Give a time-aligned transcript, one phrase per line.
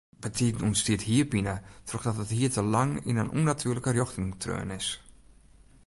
[0.21, 1.55] Bytiden ûntstiet hierpine
[1.87, 4.87] trochdat it hier te lang yn in ûnnatuerlike rjochting treaun is.